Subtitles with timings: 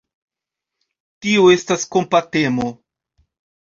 [1.27, 2.71] Tio estas kompatemo.